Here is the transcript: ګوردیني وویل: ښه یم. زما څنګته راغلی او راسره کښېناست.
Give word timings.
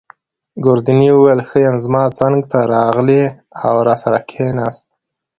ګوردیني 0.63 1.09
وویل: 1.13 1.39
ښه 1.49 1.57
یم. 1.65 1.75
زما 1.85 2.03
څنګته 2.19 2.57
راغلی 2.75 3.23
او 3.65 3.75
راسره 3.87 4.19
کښېناست. 4.29 4.85